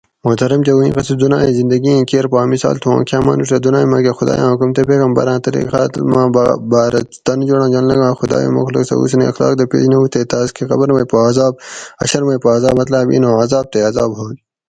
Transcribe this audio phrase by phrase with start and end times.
[0.27, 3.23] مھترم جوو ایں قصہ دُنایٔیں زندہ گی ایں کیر پا اۤ مثال تھو اُوں کاۤں
[3.25, 6.21] مانوڄہ دونائ ماکہ خدایاں حکم تے پیغمبراں (ص) طریقاۤ ما
[6.71, 10.05] باۤرہ تانی جوڑاں جوند لنگاگ تے خدایٔیں مخلوق سہ حُسن اخلاق دہ پیش نہ ھو
[10.13, 11.53] تہ تے تاۤس کہ قبر مئ پا عزاب
[12.01, 14.31] حشَر مئ پا عزاب مطلاۤب ایں نوں عزاب تے عزاب ھوگ